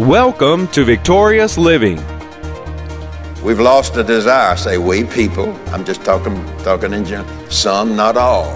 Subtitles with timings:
[0.00, 1.96] Welcome to Victorious Living.
[3.42, 4.54] We've lost a desire.
[4.54, 5.58] Say we people.
[5.68, 7.50] I'm just talking talking in general.
[7.50, 8.52] Some, not all,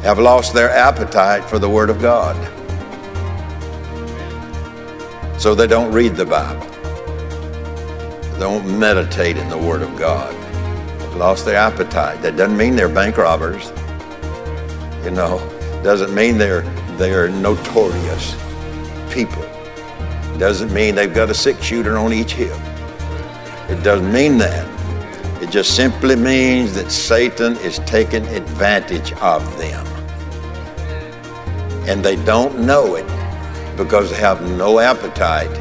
[0.00, 2.34] have lost their appetite for the Word of God.
[5.38, 6.66] So they don't read the Bible.
[8.32, 10.34] They don't meditate in the Word of God.
[11.02, 12.22] They've lost their appetite.
[12.22, 13.70] That doesn't mean they're bank robbers.
[15.04, 15.38] You know,
[15.84, 16.62] doesn't mean they're
[16.96, 18.34] they're notorious
[19.10, 19.49] people.
[20.40, 22.56] Doesn't mean they've got a six shooter on each hip.
[23.68, 25.42] It doesn't mean that.
[25.42, 29.86] It just simply means that Satan is taking advantage of them.
[31.86, 33.04] And they don't know it
[33.76, 35.54] because they have no appetite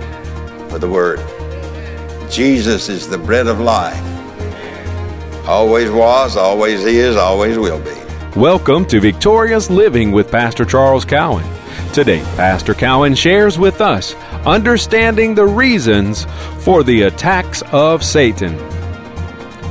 [0.72, 1.20] for the Word.
[2.32, 4.02] Jesus is the bread of life.
[5.46, 8.40] Always was, always is, always will be.
[8.40, 11.59] Welcome to Victorious Living with Pastor Charles Cowan.
[11.94, 14.14] Today, Pastor Cowan shares with us
[14.46, 16.26] understanding the reasons
[16.60, 18.56] for the attacks of Satan.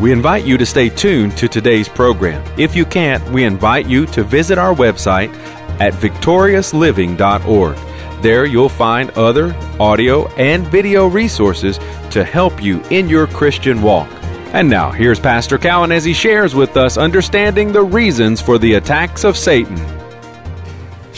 [0.01, 2.45] We invite you to stay tuned to today's program.
[2.59, 5.33] If you can't, we invite you to visit our website
[5.81, 8.23] at victoriousliving.org.
[8.23, 11.79] There you'll find other audio and video resources
[12.11, 14.11] to help you in your Christian walk.
[14.53, 18.75] And now, here's Pastor Cowan as he shares with us understanding the reasons for the
[18.75, 19.98] attacks of Satan.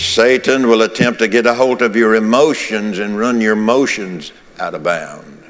[0.01, 4.75] Satan will attempt to get a hold of your emotions and run your emotions out
[4.75, 5.45] of bound.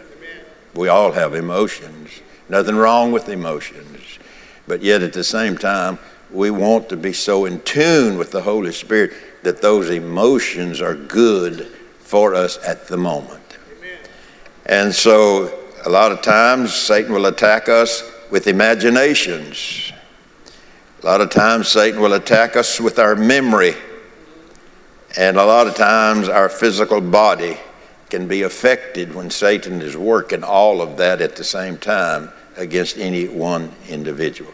[0.74, 2.20] We all have emotions.
[2.48, 4.18] Nothing wrong with emotions.
[4.66, 6.00] But yet at the same time,
[6.32, 9.12] we want to be so in tune with the Holy Spirit
[9.44, 11.68] that those emotions are good
[12.00, 13.56] for us at the moment.
[14.66, 15.56] And so
[15.86, 19.92] a lot of times Satan will attack us with imaginations.
[21.04, 23.76] A lot of times Satan will attack us with our memory.
[25.16, 27.56] And a lot of times our physical body
[28.10, 32.98] can be affected when Satan is working all of that at the same time against
[32.98, 34.52] any one individual.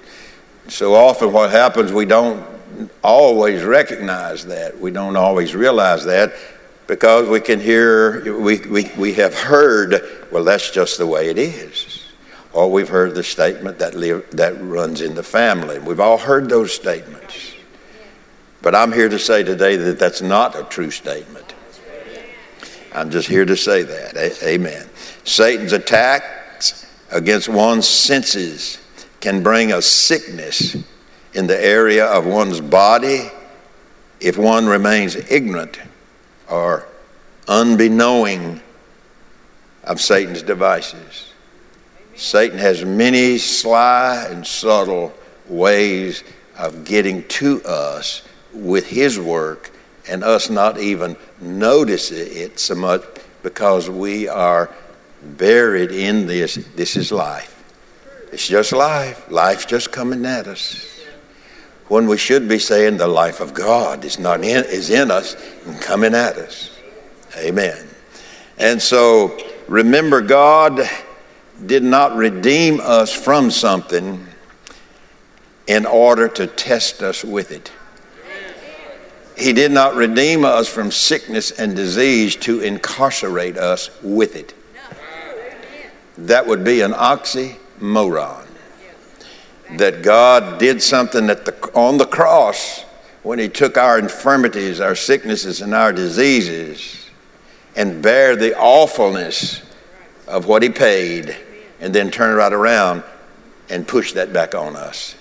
[0.68, 2.46] So often what happens, we don't
[3.02, 4.78] always recognize that.
[4.78, 6.34] We don't always realize that
[6.86, 11.38] because we can hear, we, we, we have heard, well, that's just the way it
[11.38, 12.04] is.
[12.52, 15.78] Or we've heard the statement that, live, that runs in the family.
[15.78, 17.55] We've all heard those statements.
[18.66, 21.54] But I'm here to say today that that's not a true statement.
[22.92, 24.42] I'm just here to say that.
[24.42, 24.88] Amen.
[25.22, 28.80] Satan's attacks against one's senses
[29.20, 30.76] can bring a sickness
[31.32, 33.30] in the area of one's body
[34.18, 35.78] if one remains ignorant
[36.50, 36.88] or
[37.46, 38.60] unbeknowing
[39.84, 41.32] of Satan's devices.
[42.16, 45.14] Satan has many sly and subtle
[45.46, 46.24] ways
[46.58, 48.22] of getting to us
[48.56, 49.70] with his work
[50.08, 53.02] and us not even notice it so much
[53.42, 54.70] because we are
[55.22, 56.56] buried in this.
[56.74, 57.52] This is life.
[58.32, 59.30] It's just life.
[59.30, 60.92] Life's just coming at us.
[61.88, 65.36] When we should be saying the life of God is not in, is in us
[65.64, 66.76] and coming at us.
[67.36, 67.86] Amen.
[68.58, 70.88] And so remember, God
[71.64, 74.26] did not redeem us from something
[75.66, 77.72] in order to test us with it.
[79.36, 84.54] He did not redeem us from sickness and disease to incarcerate us with it.
[86.18, 88.46] That would be an oxymoron.
[89.76, 92.82] That God did something at the, on the cross
[93.22, 97.10] when He took our infirmities, our sicknesses, and our diseases
[97.74, 99.60] and bear the awfulness
[100.26, 101.36] of what He paid
[101.80, 103.02] and then turn it right around
[103.68, 105.14] and push that back on us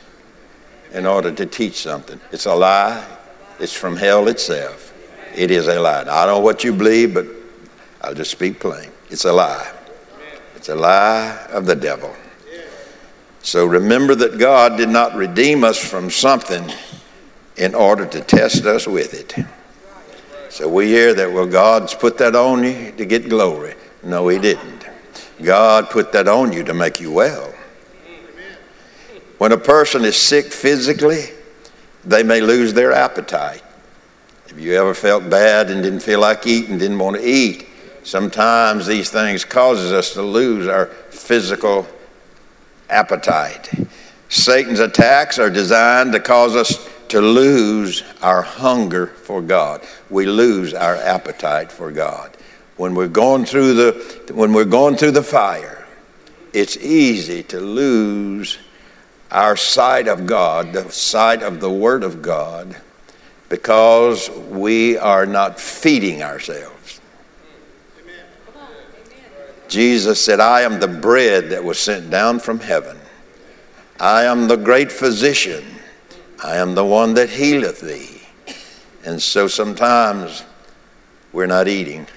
[0.94, 2.22] in order to teach something.
[2.32, 3.15] It's a lie.
[3.60, 4.94] It's from hell itself.
[5.36, 6.04] It is a lie.
[6.04, 7.26] Now, I don't know what you believe, but
[8.02, 8.90] I'll just speak plain.
[9.10, 9.72] It's a lie.
[10.56, 12.16] It's a lie of the devil.
[13.42, 16.72] So remember that God did not redeem us from something
[17.58, 19.46] in order to test us with it.
[20.50, 23.76] So we hear that, well, God's put that on you to get glory.
[24.04, 24.88] No, He didn't.
[25.42, 27.54] God put that on you to make you well.
[29.38, 31.26] When a person is sick physically,
[32.06, 33.64] they may lose their appetite.
[34.48, 37.68] Have you ever felt bad and didn't feel like eating, didn't want to eat?
[38.04, 41.88] Sometimes these things causes us to lose our physical
[42.90, 43.70] appetite.
[44.30, 49.82] Satan's attacks are designed to cause us to lose our hunger for God.
[50.10, 52.36] We lose our appetite for God.
[52.78, 55.88] When we're going through the when we're going through the fire,
[56.54, 58.58] it's easy to lose
[59.32, 62.76] our sight of God, the sight of the Word of God,
[63.50, 67.02] because we are not feeding ourselves.
[69.68, 72.98] Jesus said, I am the bread that was sent down from heaven.
[74.00, 75.64] I am the great physician.
[76.44, 78.22] I am the one that healeth thee.
[79.04, 80.44] And so sometimes
[81.34, 82.08] we're not eating.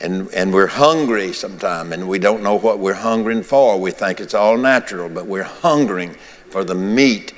[0.00, 3.78] And, and we're hungry sometimes, and we don't know what we're hungering for.
[3.78, 6.14] We think it's all natural, but we're hungering
[6.48, 7.34] for the meat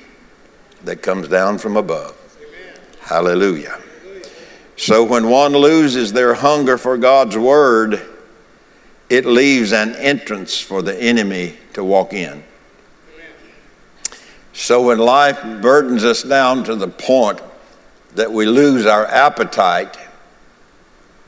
[0.85, 2.17] that comes down from above.
[2.39, 2.81] Amen.
[3.01, 3.81] Hallelujah.
[4.77, 8.01] So when one loses their hunger for God's word,
[9.11, 12.43] it leaves an entrance for the enemy to walk in.
[14.53, 17.41] So when life burdens us down to the point
[18.15, 19.97] that we lose our appetite,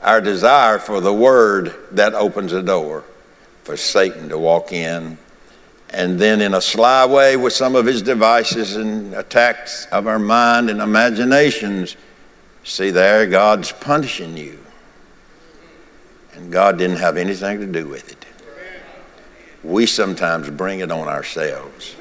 [0.05, 3.03] our desire for the word, that opens a door
[3.63, 5.17] for Satan to walk in.
[5.89, 10.19] And then, in a sly way, with some of his devices and attacks of our
[10.19, 11.97] mind and imaginations,
[12.63, 14.59] see there, God's punishing you.
[16.33, 18.25] And God didn't have anything to do with it.
[19.63, 21.95] We sometimes bring it on ourselves.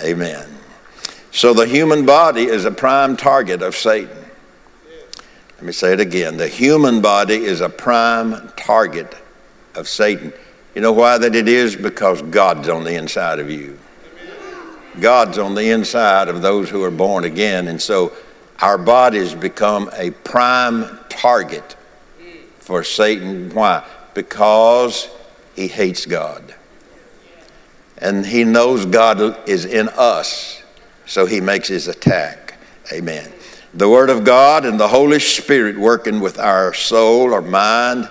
[0.00, 0.48] Amen.
[1.32, 4.19] So the human body is a prime target of Satan.
[5.60, 6.38] Let me say it again.
[6.38, 9.14] The human body is a prime target
[9.74, 10.32] of Satan.
[10.74, 11.76] You know why that it is?
[11.76, 13.78] Because God's on the inside of you.
[14.98, 17.68] God's on the inside of those who are born again.
[17.68, 18.14] And so
[18.60, 21.76] our bodies become a prime target
[22.60, 23.50] for Satan.
[23.50, 23.86] Why?
[24.14, 25.10] Because
[25.54, 26.54] he hates God.
[27.98, 30.62] And he knows God is in us,
[31.04, 32.54] so he makes his attack.
[32.90, 33.30] Amen.
[33.72, 38.10] The Word of God and the Holy Spirit working with our soul or mind,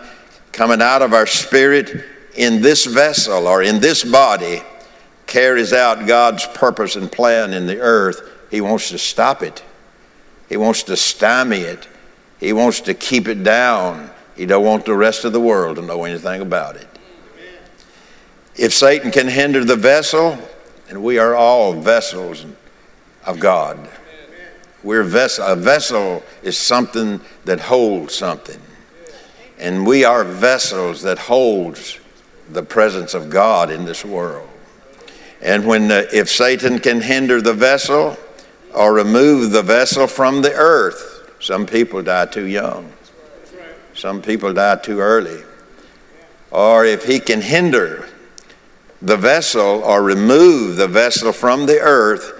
[0.53, 4.61] coming out of our spirit in this vessel or in this body,
[5.27, 8.21] carries out God's purpose and plan in the earth.
[8.49, 9.61] He wants to stop it.
[10.47, 11.87] He wants to stymie it.
[12.39, 14.09] He wants to keep it down.
[14.35, 16.87] He don't want the rest of the world to know anything about it.
[18.55, 20.39] If Satan can hinder the vessel,
[20.89, 22.45] and we are all vessels
[23.25, 23.89] of God.
[24.83, 25.45] We're vessel.
[25.45, 28.59] A vessel is something that holds something.
[29.57, 31.99] And we are vessels that holds
[32.49, 34.47] the presence of God in this world.
[35.41, 38.17] And when if Satan can hinder the vessel
[38.73, 42.91] or remove the vessel from the earth, some people die too young.
[43.93, 45.43] Some people die too early.
[46.51, 48.07] Or if he can hinder
[49.01, 52.38] the vessel or remove the vessel from the earth,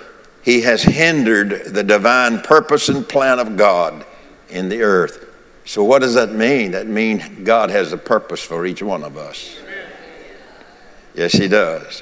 [0.50, 4.04] he has hindered the divine purpose and plan of God
[4.50, 5.30] in the earth.
[5.64, 6.72] So, what does that mean?
[6.72, 9.60] That means God has a purpose for each one of us.
[11.14, 12.02] Yes, He does.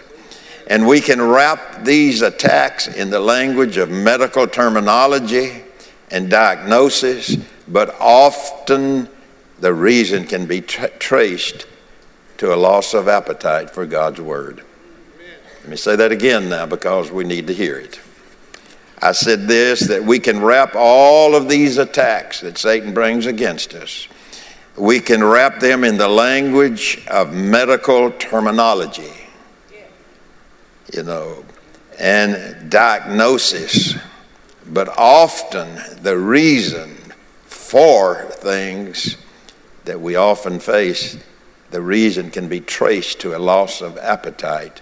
[0.67, 5.63] And we can wrap these attacks in the language of medical terminology
[6.09, 7.35] and diagnosis,
[7.67, 9.09] but often
[9.59, 11.65] the reason can be tra- traced
[12.37, 14.63] to a loss of appetite for God's Word.
[15.63, 17.99] Let me say that again now because we need to hear it.
[19.07, 23.73] I said this that we can wrap all of these attacks that Satan brings against
[23.73, 24.05] us,
[24.75, 29.13] we can wrap them in the language of medical terminology,
[30.93, 31.45] you know,
[31.97, 33.95] and diagnosis.
[34.65, 36.97] But often the reason
[37.45, 39.15] for things
[39.85, 41.17] that we often face
[41.71, 44.81] the reason can be traced to a loss of appetite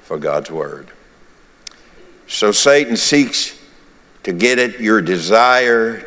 [0.00, 0.92] for God's Word.
[2.30, 3.58] So Satan seeks
[4.22, 6.00] to get at your desire,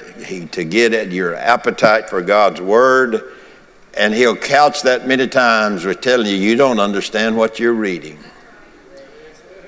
[0.51, 3.33] to get at your appetite for God's Word,
[3.93, 8.17] and he'll couch that many times with telling you, you don't understand what you're reading.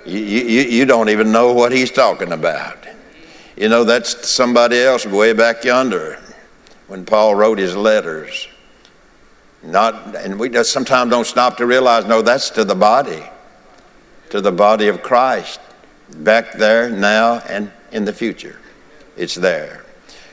[0.06, 2.78] You, you, you don't even know what he's talking about.
[3.58, 6.22] You know, that's somebody else way back yonder
[6.88, 8.48] when Paul wrote his letters.
[9.62, 13.24] Not, and we sometimes don't stop to realize, no, that's to the body,
[14.30, 15.60] to the body of Christ,
[16.10, 18.60] back there, now, and in the future.
[19.18, 19.86] It's there.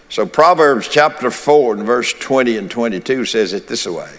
[0.09, 4.12] So Proverbs chapter 4 and verse 20 and 22 says it this way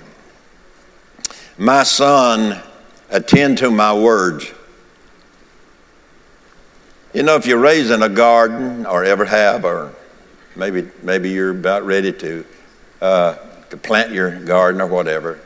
[1.57, 2.61] My son,
[3.09, 4.51] attend to my words.
[7.13, 9.93] You know, if you're raising a garden, or ever have, or
[10.55, 12.45] maybe, maybe you're about ready to,
[13.01, 13.35] uh,
[13.69, 15.39] to plant your garden or whatever,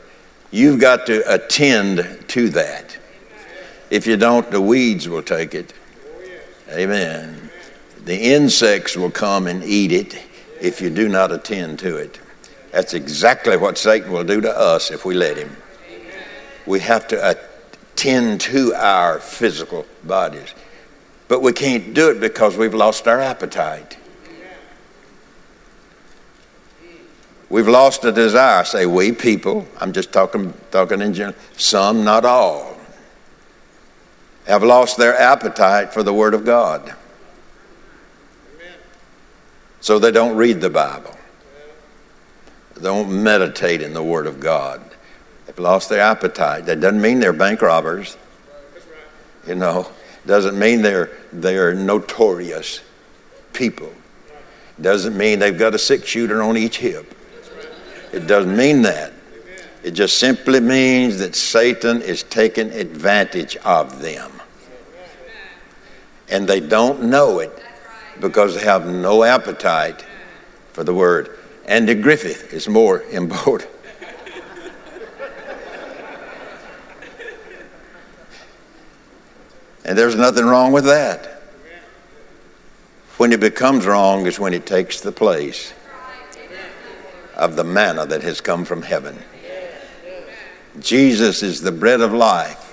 [0.50, 2.96] you've got to attend to that.
[3.90, 5.74] If you don't, the weeds will take it.
[6.70, 7.50] Amen.
[8.04, 10.18] The insects will come and eat it
[10.60, 12.20] if you do not attend to it.
[12.72, 15.56] That's exactly what Satan will do to us if we let him.
[16.66, 17.36] We have to
[17.94, 20.54] attend to our physical bodies.
[21.28, 23.96] But we can't do it because we've lost our appetite.
[27.50, 28.64] We've lost a desire.
[28.64, 29.66] Say we people.
[29.80, 31.38] I'm just talking talking in general.
[31.56, 32.77] Some, not all,
[34.48, 36.94] have lost their appetite for the Word of God.
[39.80, 41.16] So they don't read the Bible.
[42.74, 44.82] They don't meditate in the Word of God.
[45.46, 46.66] They've lost their appetite.
[46.66, 48.16] That doesn't mean they're bank robbers.
[49.46, 49.88] You know,
[50.26, 52.80] doesn't mean they're they're notorious
[53.52, 53.92] people.
[54.80, 57.14] Doesn't mean they've got a six shooter on each hip.
[58.12, 59.12] It doesn't mean that.
[59.82, 64.37] It just simply means that Satan is taking advantage of them.
[66.30, 67.62] And they don't know it
[68.20, 70.04] because they have no appetite
[70.72, 71.38] for the word.
[71.66, 73.70] Andy Griffith is more important.
[79.84, 81.42] and there's nothing wrong with that.
[83.16, 85.72] When it becomes wrong is when it takes the place
[87.34, 89.18] of the manna that has come from heaven.
[90.78, 92.67] Jesus is the bread of life.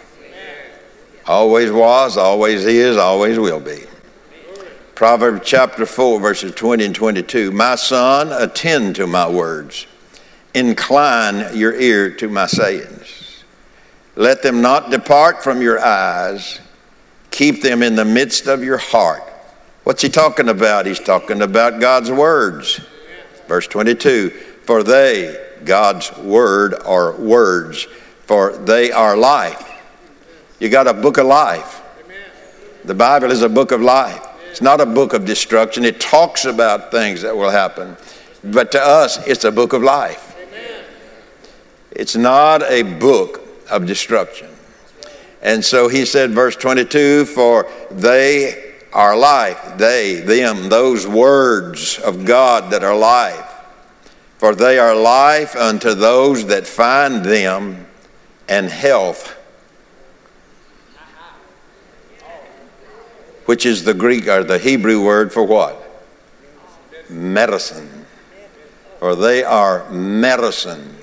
[1.28, 3.84] Always was, always is, always will be.
[4.94, 7.52] Proverbs chapter 4, verses 20 and 22.
[7.52, 9.88] My son, attend to my words,
[10.54, 13.44] incline your ear to my sayings.
[14.16, 16.62] Let them not depart from your eyes,
[17.32, 19.24] keep them in the midst of your heart.
[19.84, 20.86] What's he talking about?
[20.86, 22.80] He's talking about God's words.
[23.48, 27.84] Verse 22 For they, God's word, are words,
[28.26, 29.75] for they are life.
[30.66, 31.84] You got a book of life.
[32.86, 34.20] The Bible is a book of life.
[34.50, 35.86] It's not a book of destruction.
[35.86, 37.96] It talks about things that will happen.
[38.44, 40.36] But to us, it's a book of life.
[41.92, 44.50] It's not a book of destruction.
[45.44, 52.26] And so he said, verse 22 For they are life, they, them, those words of
[52.26, 53.54] God that are life.
[54.40, 57.86] For they are life unto those that find them,
[58.50, 59.35] and health
[63.46, 65.82] which is the Greek or the Hebrew word for what?
[67.10, 68.06] Medicine.
[69.00, 70.96] For they are medicine.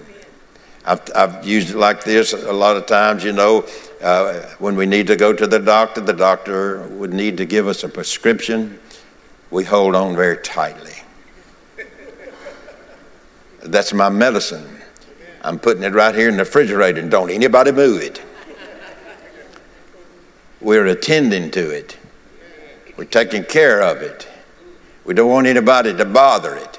[0.85, 3.65] I've, I've used it like this a lot of times, you know,
[4.03, 7.69] uh, when we need to go to the doctor, the doctor would need to give
[7.69, 8.81] us a prescription.
[9.53, 10.95] We hold on very tightly.
[13.61, 14.81] That's my medicine.
[15.43, 18.21] I'm putting it right here in the refrigerator and don't anybody move it.
[20.61, 21.97] We're attending to it.
[22.97, 24.29] We're taking care of it.
[25.05, 26.79] We don't want anybody to bother it.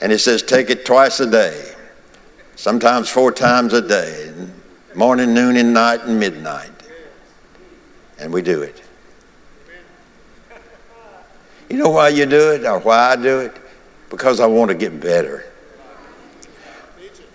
[0.00, 1.74] And it says take it twice a day,
[2.56, 4.34] sometimes four times a day
[4.94, 6.70] morning, noon, and night, and midnight.
[8.18, 8.82] And we do it.
[11.68, 13.56] You know why you do it or why I do it?
[14.10, 15.44] Because I want to get better.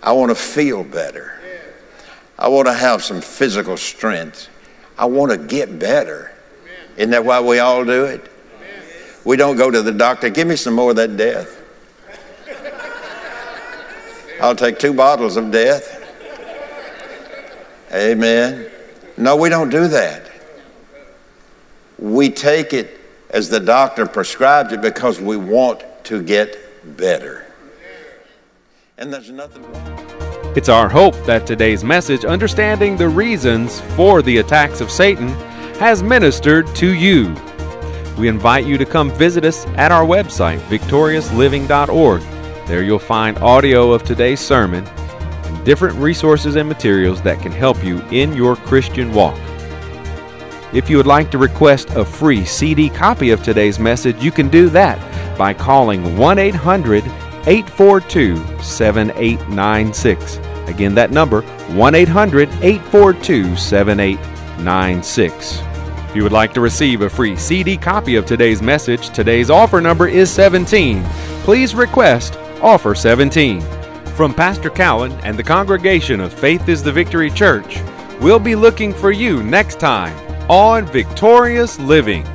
[0.02, 1.38] I want to feel better.
[2.38, 4.48] I want to have some physical strength.
[5.00, 6.30] I want to get better.
[6.98, 8.30] Isn't that why we all do it?
[9.24, 11.56] We don't go to the doctor, give me some more of that death.
[14.42, 15.96] I'll take two bottles of death.
[17.94, 18.70] Amen.
[19.16, 20.30] No, we don't do that.
[21.98, 26.58] We take it as the doctor prescribed it because we want to get
[26.98, 27.46] better.
[28.98, 30.29] And there's nothing wrong.
[30.56, 35.28] It's our hope that today's message, Understanding the Reasons for the Attacks of Satan,
[35.78, 37.36] has ministered to you.
[38.18, 42.22] We invite you to come visit us at our website, victoriousliving.org.
[42.66, 47.84] There you'll find audio of today's sermon and different resources and materials that can help
[47.84, 49.38] you in your Christian walk.
[50.72, 54.48] If you would like to request a free CD copy of today's message, you can
[54.48, 54.98] do that
[55.38, 57.04] by calling 1 800
[57.46, 60.36] 842 7896.
[60.68, 65.62] Again, that number 1 800 842 7896.
[66.10, 69.80] If you would like to receive a free CD copy of today's message, today's offer
[69.80, 71.04] number is 17.
[71.44, 73.62] Please request offer 17.
[74.16, 77.80] From Pastor Cowan and the congregation of Faith is the Victory Church,
[78.20, 80.14] we'll be looking for you next time
[80.50, 82.26] on Victorious Living.